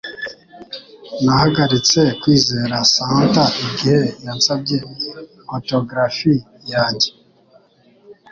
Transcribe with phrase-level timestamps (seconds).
[1.23, 4.77] Nahagaritse kwizera Santa igihe yansabye
[5.55, 6.33] autografi
[6.71, 7.09] yanjye